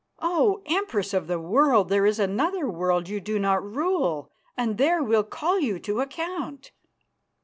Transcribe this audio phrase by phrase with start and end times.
[0.17, 0.63] Oh!
[0.65, 5.23] Empress of the World, there is another world you do not rule, and there we'll
[5.23, 6.71] call you to account."